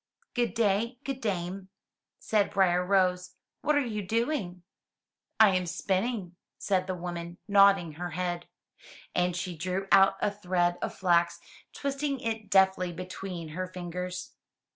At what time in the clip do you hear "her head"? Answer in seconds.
7.91-8.47